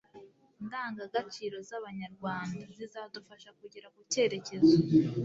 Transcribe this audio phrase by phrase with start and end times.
[0.65, 4.75] ndangagaciro z Abanyarwanda zizadufasha kugera ku Cyerekezo